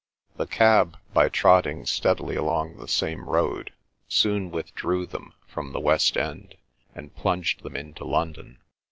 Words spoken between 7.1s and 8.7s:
plunged them into London.